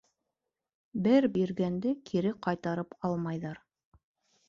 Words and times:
Бер 1.09 1.27
биргәнде 1.37 1.93
кире 2.11 2.35
ҡайтарып 2.49 3.01
алмайҙар. 3.11 3.65